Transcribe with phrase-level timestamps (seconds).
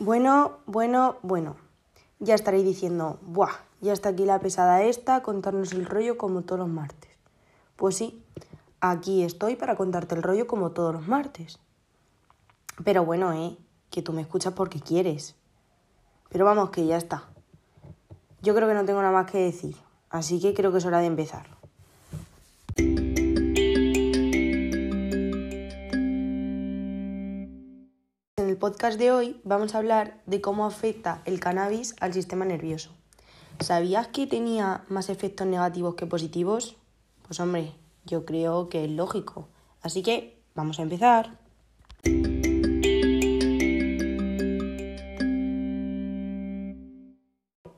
[0.00, 1.56] Bueno, bueno, bueno.
[2.20, 3.50] Ya estaréis diciendo, ¡buah!
[3.80, 7.10] Ya está aquí la pesada esta, contarnos el rollo como todos los martes.
[7.74, 8.22] Pues sí,
[8.80, 11.58] aquí estoy para contarte el rollo como todos los martes.
[12.84, 13.58] Pero bueno, eh,
[13.90, 15.34] que tú me escuchas porque quieres.
[16.28, 17.24] Pero vamos, que ya está.
[18.40, 19.74] Yo creo que no tengo nada más que decir,
[20.10, 21.48] así que creo que es hora de empezar.
[28.68, 32.90] Podcast de hoy vamos a hablar de cómo afecta el cannabis al sistema nervioso.
[33.60, 36.76] ¿Sabías que tenía más efectos negativos que positivos?
[37.26, 37.72] Pues hombre,
[38.04, 39.48] yo creo que es lógico.
[39.80, 41.38] Así que vamos a empezar.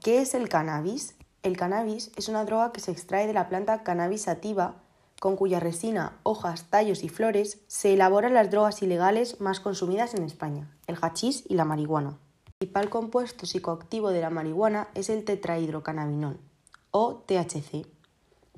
[0.02, 1.14] ¿Qué es el cannabis?
[1.44, 4.74] El cannabis es una droga que se extrae de la planta cannabis sativa,
[5.20, 10.24] con cuya resina, hojas, tallos y flores se elaboran las drogas ilegales más consumidas en
[10.24, 12.16] España, el hachís y la marihuana.
[12.46, 16.40] El principal compuesto psicoactivo de la marihuana es el tetrahidrocannabinol,
[16.90, 17.86] o THC.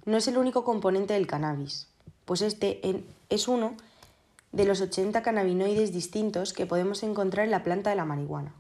[0.05, 1.89] No es el único componente del cannabis,
[2.25, 2.81] pues este
[3.28, 3.75] es uno
[4.53, 8.55] de los 80 cannabinoides distintos que podemos encontrar en la planta de la marihuana.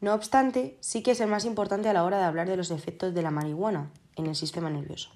[0.00, 2.72] No obstante, sí que es el más importante a la hora de hablar de los
[2.72, 5.10] efectos de la marihuana en el sistema nervioso.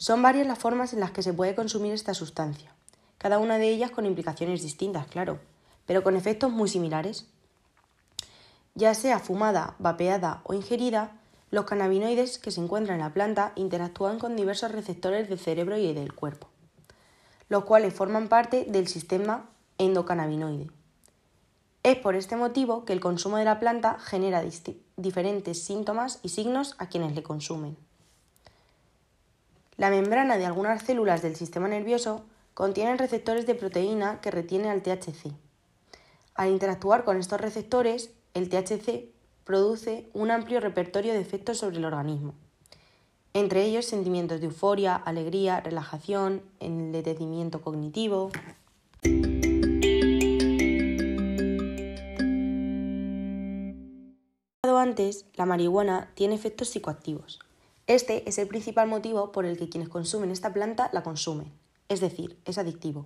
[0.00, 2.74] Son varias las formas en las que se puede consumir esta sustancia,
[3.18, 5.40] cada una de ellas con implicaciones distintas, claro,
[5.84, 7.26] pero con efectos muy similares.
[8.74, 14.18] Ya sea fumada, vapeada o ingerida, los cannabinoides que se encuentran en la planta interactúan
[14.18, 16.48] con diversos receptores del cerebro y del cuerpo,
[17.50, 20.70] los cuales forman parte del sistema endocannabinoide.
[21.82, 24.42] Es por este motivo que el consumo de la planta genera
[24.96, 27.89] diferentes síntomas y signos a quienes le consumen.
[29.80, 34.82] La membrana de algunas células del sistema nervioso contiene receptores de proteína que retienen al
[34.82, 35.32] THC.
[36.34, 39.08] Al interactuar con estos receptores, el THC
[39.44, 42.34] produce un amplio repertorio de efectos sobre el organismo,
[43.32, 48.30] entre ellos sentimientos de euforia, alegría, relajación, detenimiento cognitivo.
[54.62, 57.38] Antes, la marihuana tiene efectos psicoactivos.
[57.90, 61.52] Este es el principal motivo por el que quienes consumen esta planta la consumen,
[61.88, 63.04] es decir, es adictivo.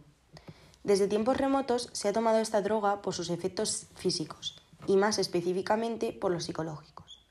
[0.83, 6.13] Desde tiempos remotos se ha tomado esta droga por sus efectos físicos, y más específicamente
[6.13, 7.25] por los psicológicos.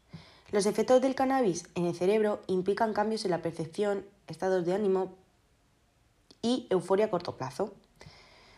[0.49, 5.13] Los efectos del cannabis en el cerebro implican cambios en la percepción, estados de ánimo
[6.41, 7.75] y euforia a corto plazo.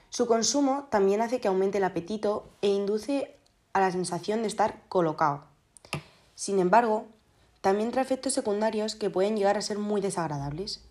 [0.09, 3.35] Su consumo también hace que aumente el apetito e induce
[3.73, 5.43] a la sensación de estar colocado.
[6.33, 7.07] Sin embargo,
[7.65, 10.83] también trae efectos secundarios que pueden llegar a ser muy desagradables.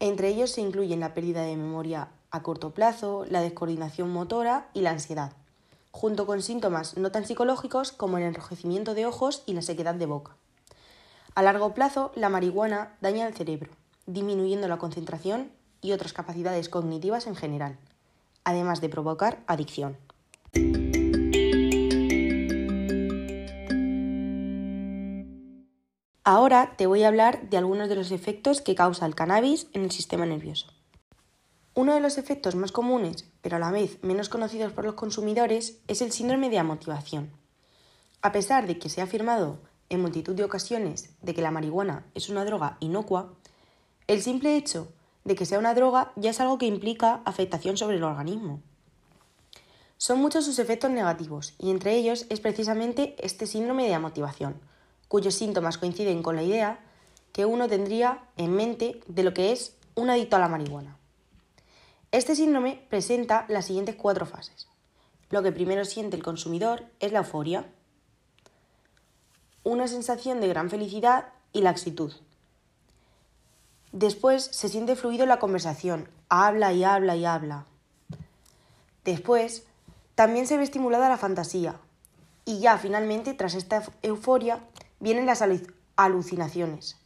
[0.00, 4.80] Entre ellos se incluyen la pérdida de memoria a corto plazo, la descoordinación motora y
[4.80, 5.30] la ansiedad
[5.92, 10.06] junto con síntomas no tan psicológicos como el enrojecimiento de ojos y la sequedad de
[10.06, 10.36] boca.
[11.36, 13.70] A largo plazo, la marihuana daña el cerebro,
[14.06, 17.78] disminuyendo la concentración y otras capacidades cognitivas en general,
[18.42, 19.96] además de provocar adicción.
[26.30, 29.82] Ahora te voy a hablar de algunos de los efectos que causa el cannabis en
[29.82, 30.66] el sistema nervioso.
[31.72, 35.78] Uno de los efectos más comunes, pero a la vez menos conocidos por los consumidores,
[35.88, 37.30] es el síndrome de amotivación.
[38.20, 39.58] A pesar de que se ha afirmado
[39.88, 43.32] en multitud de ocasiones de que la marihuana es una droga inocua,
[44.06, 44.92] el simple hecho
[45.24, 48.60] de que sea una droga ya es algo que implica afectación sobre el organismo.
[49.96, 54.60] Son muchos sus efectos negativos y entre ellos es precisamente este síndrome de amotivación,
[55.08, 56.80] cuyos síntomas coinciden con la idea
[57.32, 60.96] que uno tendría en mente de lo que es un adicto a la marihuana.
[62.12, 64.68] Este síndrome presenta las siguientes cuatro fases.
[65.30, 67.66] Lo que primero siente el consumidor es la euforia,
[69.62, 72.12] una sensación de gran felicidad y laxitud.
[73.92, 77.66] Después se siente fluido la conversación, habla y habla y habla.
[79.04, 79.64] Después
[80.14, 81.76] también se ve estimulada la fantasía.
[82.44, 84.60] Y ya finalmente, tras esta euforia,
[85.00, 85.42] vienen las
[85.96, 86.96] alucinaciones.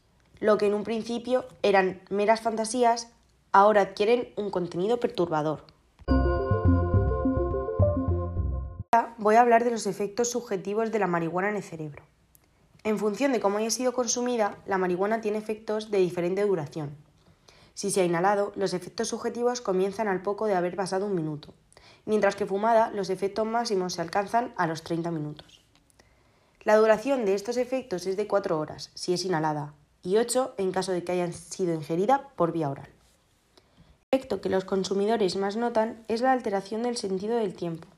[0.40, 3.08] Lo que en un principio eran meras fantasías
[3.52, 5.64] ahora adquieren un contenido perturbador.
[9.18, 12.02] Voy a hablar de los efectos subjetivos de la marihuana en el cerebro.
[12.82, 16.96] En función de cómo haya sido consumida, la marihuana tiene efectos de diferente duración.
[17.74, 21.54] Si se ha inhalado, los efectos subjetivos comienzan al poco de haber pasado un minuto,
[22.04, 25.61] mientras que fumada, los efectos máximos se alcanzan a los 30 minutos.
[26.64, 29.74] La duración de estos efectos es de 4 horas, si es inhalada,
[30.04, 32.88] y 8 en caso de que hayan sido ingerida por vía oral.
[34.12, 37.88] El efecto que los consumidores más notan es la alteración del sentido del tiempo.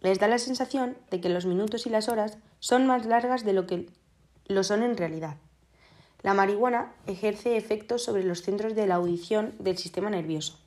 [0.00, 3.54] les da la sensación de que los minutos y las horas son más largas de
[3.54, 3.88] lo que
[4.48, 5.36] lo son en realidad.
[6.22, 10.58] La marihuana ejerce efectos sobre los centros de la audición del sistema nervioso,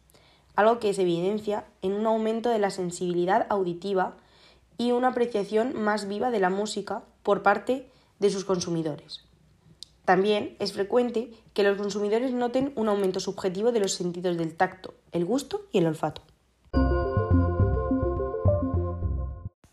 [0.55, 4.17] algo que se evidencia en un aumento de la sensibilidad auditiva
[4.77, 7.89] y una apreciación más viva de la música por parte
[8.19, 9.23] de sus consumidores.
[10.05, 14.93] También es frecuente que los consumidores noten un aumento subjetivo de los sentidos del tacto,
[15.11, 16.21] el gusto y el olfato.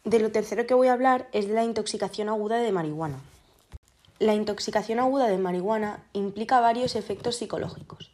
[0.02, 3.20] De lo tercero que voy a hablar es de la intoxicación aguda de marihuana.
[4.18, 8.10] La intoxicación aguda de marihuana implica varios efectos psicológicos.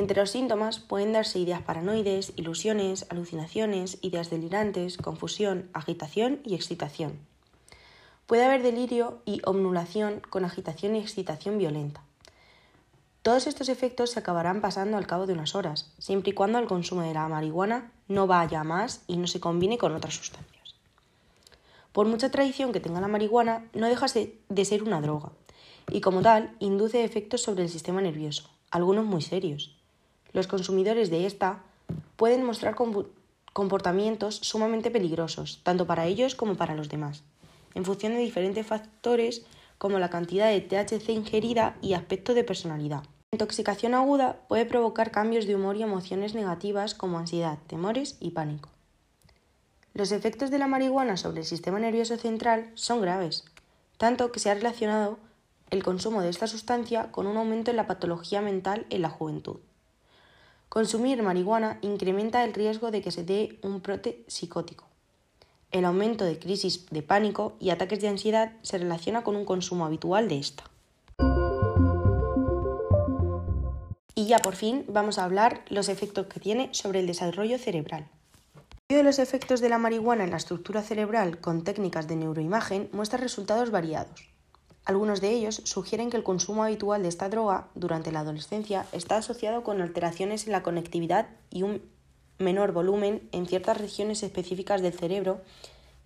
[0.00, 7.18] Entre los síntomas pueden darse ideas paranoides, ilusiones, alucinaciones, ideas delirantes, confusión, agitación y excitación.
[8.26, 12.02] Puede haber delirio y omnulación con agitación y excitación violenta.
[13.20, 16.66] Todos estos efectos se acabarán pasando al cabo de unas horas, siempre y cuando el
[16.66, 20.76] consumo de la marihuana no vaya más y no se combine con otras sustancias.
[21.92, 25.32] Por mucha tradición que tenga la marihuana, no deja de ser una droga,
[25.90, 29.76] y como tal induce efectos sobre el sistema nervioso, algunos muy serios.
[30.32, 31.62] Los consumidores de esta
[32.16, 32.76] pueden mostrar
[33.52, 37.22] comportamientos sumamente peligrosos, tanto para ellos como para los demás,
[37.74, 39.44] en función de diferentes factores
[39.78, 43.02] como la cantidad de THC ingerida y aspecto de personalidad.
[43.32, 48.32] La intoxicación aguda puede provocar cambios de humor y emociones negativas como ansiedad, temores y
[48.32, 48.68] pánico.
[49.94, 53.44] Los efectos de la marihuana sobre el sistema nervioso central son graves,
[53.98, 55.18] tanto que se ha relacionado
[55.70, 59.58] el consumo de esta sustancia con un aumento en la patología mental en la juventud.
[60.70, 64.86] Consumir marihuana incrementa el riesgo de que se dé un brote psicótico.
[65.70, 69.84] El aumento de crisis de pánico y ataques de ansiedad se relaciona con un consumo
[69.84, 70.64] habitual de esta.
[74.14, 78.08] Y ya por fin vamos a hablar los efectos que tiene sobre el desarrollo cerebral
[78.94, 83.18] de los efectos de la marihuana en la estructura cerebral con técnicas de neuroimagen muestra
[83.18, 84.28] resultados variados.
[84.84, 89.16] Algunos de ellos sugieren que el consumo habitual de esta droga durante la adolescencia está
[89.16, 91.82] asociado con alteraciones en la conectividad y un
[92.38, 95.42] menor volumen en ciertas regiones específicas del cerebro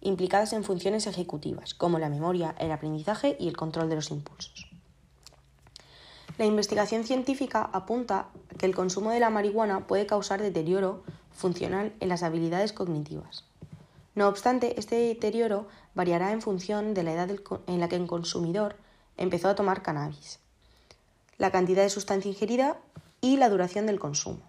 [0.01, 4.67] implicadas en funciones ejecutivas, como la memoria, el aprendizaje y el control de los impulsos.
[6.37, 8.29] La investigación científica apunta
[8.59, 13.45] que el consumo de la marihuana puede causar deterioro funcional en las habilidades cognitivas.
[14.15, 17.31] No obstante, este deterioro variará en función de la edad
[17.67, 18.77] en la que el consumidor
[19.17, 20.39] empezó a tomar cannabis,
[21.37, 22.79] la cantidad de sustancia ingerida
[23.21, 24.43] y la duración del consumo.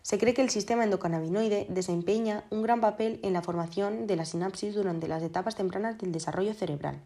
[0.00, 4.24] Se cree que el sistema endocannabinoide desempeña un gran papel en la formación de la
[4.24, 7.02] sinapsis durante las etapas tempranas del desarrollo cerebral,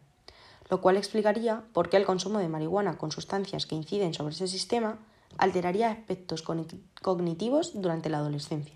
[0.68, 4.48] lo cual explicaría por qué el consumo de marihuana con sustancias que inciden sobre ese
[4.48, 4.98] sistema
[5.38, 6.42] alteraría aspectos
[7.02, 8.74] cognitivos durante la adolescencia.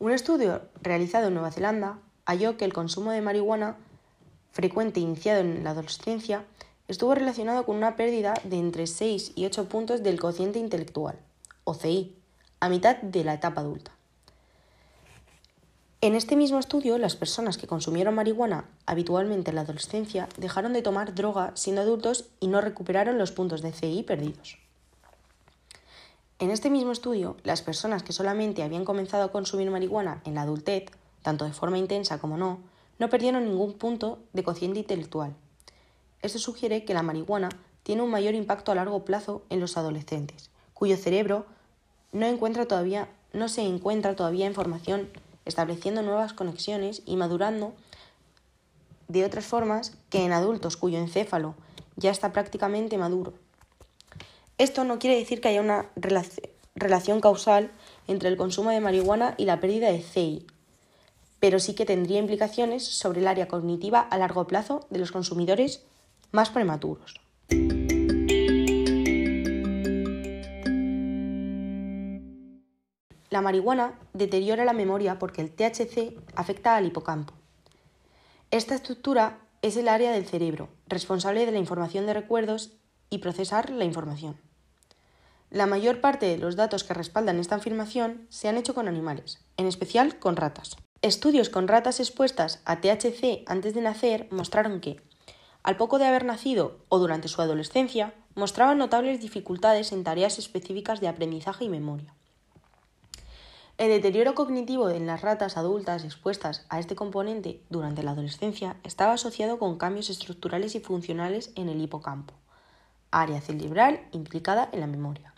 [0.00, 3.76] Un estudio realizado en Nueva Zelanda halló que el consumo de marihuana
[4.52, 6.44] frecuente iniciado en la adolescencia
[6.86, 11.18] estuvo relacionado con una pérdida de entre 6 y 8 puntos del cociente intelectual,
[11.64, 12.16] o CI,
[12.60, 13.90] a mitad de la etapa adulta.
[16.00, 20.82] En este mismo estudio, las personas que consumieron marihuana habitualmente en la adolescencia dejaron de
[20.82, 24.58] tomar droga siendo adultos y no recuperaron los puntos de CI perdidos.
[26.40, 30.42] En este mismo estudio, las personas que solamente habían comenzado a consumir marihuana en la
[30.42, 30.84] adultez,
[31.20, 32.60] tanto de forma intensa como no,
[33.00, 35.34] no perdieron ningún punto de cociente intelectual.
[36.22, 37.48] Esto sugiere que la marihuana
[37.82, 41.44] tiene un mayor impacto a largo plazo en los adolescentes, cuyo cerebro
[42.12, 45.08] no, encuentra todavía, no se encuentra todavía en formación,
[45.44, 47.72] estableciendo nuevas conexiones y madurando
[49.08, 51.56] de otras formas que en adultos cuyo encéfalo
[51.96, 53.32] ya está prácticamente maduro.
[54.58, 55.86] Esto no quiere decir que haya una
[56.74, 57.70] relación causal
[58.08, 60.48] entre el consumo de marihuana y la pérdida de CI,
[61.38, 65.84] pero sí que tendría implicaciones sobre el área cognitiva a largo plazo de los consumidores
[66.32, 67.14] más prematuros.
[73.30, 77.32] La marihuana deteriora la memoria porque el THC afecta al hipocampo.
[78.50, 82.72] Esta estructura es el área del cerebro responsable de la información de recuerdos
[83.08, 84.47] y procesar la información.
[85.50, 89.38] La mayor parte de los datos que respaldan esta afirmación se han hecho con animales,
[89.56, 90.76] en especial con ratas.
[91.00, 95.00] Estudios con ratas expuestas a THC antes de nacer mostraron que,
[95.62, 101.00] al poco de haber nacido o durante su adolescencia, mostraban notables dificultades en tareas específicas
[101.00, 102.14] de aprendizaje y memoria.
[103.78, 109.14] El deterioro cognitivo en las ratas adultas expuestas a este componente durante la adolescencia estaba
[109.14, 112.34] asociado con cambios estructurales y funcionales en el hipocampo,
[113.12, 115.32] área cerebral implicada en la memoria.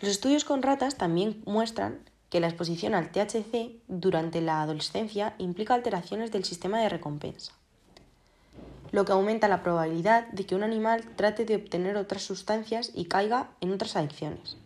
[0.00, 2.00] Los estudios con ratas también muestran
[2.30, 7.52] que la exposición al THC durante la adolescencia implica alteraciones del sistema de recompensa,
[8.90, 13.04] lo que aumenta la probabilidad de que un animal trate de obtener otras sustancias y
[13.04, 14.56] caiga en otras adicciones.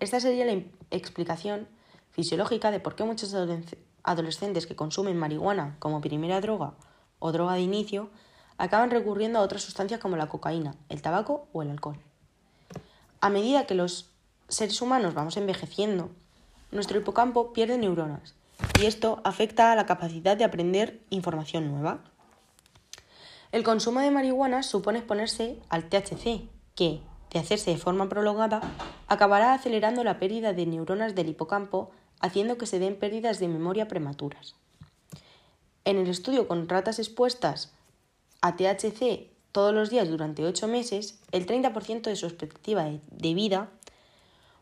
[0.00, 1.68] Esta sería la explicación
[2.10, 3.36] fisiológica de por qué muchos
[4.02, 6.74] adolescentes que consumen marihuana como primera droga
[7.18, 8.10] o droga de inicio
[8.58, 11.98] acaban recurriendo a otras sustancias como la cocaína, el tabaco o el alcohol.
[13.22, 14.10] A medida que los
[14.48, 16.10] seres humanos vamos envejeciendo,
[16.72, 18.34] nuestro hipocampo pierde neuronas
[18.80, 22.00] y esto afecta a la capacidad de aprender información nueva.
[23.52, 27.00] El consumo de marihuana supone exponerse al THC, que,
[27.30, 28.60] de hacerse de forma prolongada,
[29.06, 33.86] acabará acelerando la pérdida de neuronas del hipocampo, haciendo que se den pérdidas de memoria
[33.86, 34.56] prematuras.
[35.84, 37.70] En el estudio con ratas expuestas
[38.40, 43.68] a THC todos los días durante 8 meses, el 30% de su expectativa de vida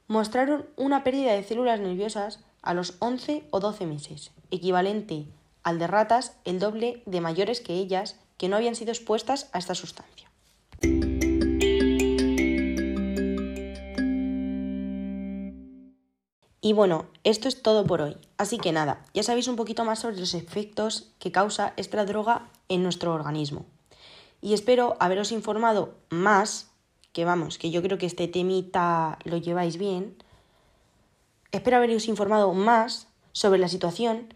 [0.08, 5.26] mostraron una pérdida de células nerviosas a los 11 o 12 meses, equivalente
[5.62, 9.58] al de ratas el doble de mayores que ellas que no habían sido expuestas a
[9.58, 10.28] esta sustancia.
[16.62, 18.16] Y bueno, esto es todo por hoy.
[18.36, 22.48] Así que nada, ya sabéis un poquito más sobre los efectos que causa esta droga
[22.68, 23.64] en nuestro organismo.
[24.40, 26.70] Y espero haberos informado más
[27.12, 30.16] que vamos, que yo creo que este temita lo lleváis bien.
[31.52, 34.32] Espero haberos informado más sobre la situación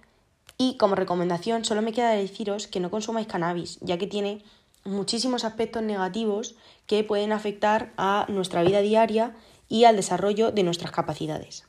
[0.59, 4.45] y como recomendación solo me queda deciros que no consumáis cannabis, ya que tiene
[4.85, 6.57] muchísimos aspectos negativos
[6.87, 9.35] que pueden afectar a nuestra vida diaria
[9.69, 11.65] y al desarrollo de nuestras capacidades.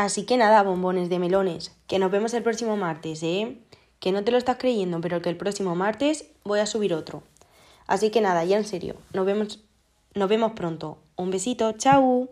[0.00, 3.58] Así que nada, bombones de melones, que nos vemos el próximo martes, ¿eh?
[3.98, 7.22] que no te lo estás creyendo, pero que el próximo martes voy a subir otro.
[7.86, 9.60] Así que nada, ya en serio, nos vemos,
[10.14, 10.96] nos vemos pronto.
[11.16, 12.30] Un besito, chao.